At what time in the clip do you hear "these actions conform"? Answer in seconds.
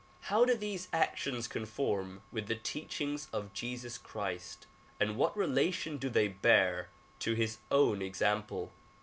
0.55-2.23